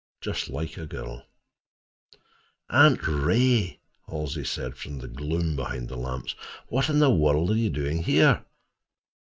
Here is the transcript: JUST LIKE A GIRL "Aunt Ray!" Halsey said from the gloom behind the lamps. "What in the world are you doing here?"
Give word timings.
JUST 0.19 0.49
LIKE 0.49 0.77
A 0.79 0.87
GIRL 0.87 1.27
"Aunt 2.71 3.07
Ray!" 3.07 3.81
Halsey 4.07 4.43
said 4.43 4.75
from 4.75 4.97
the 4.97 5.07
gloom 5.07 5.55
behind 5.55 5.89
the 5.89 5.95
lamps. 5.95 6.33
"What 6.69 6.89
in 6.89 6.97
the 6.97 7.11
world 7.11 7.51
are 7.51 7.55
you 7.55 7.69
doing 7.69 8.01
here?" 8.01 8.43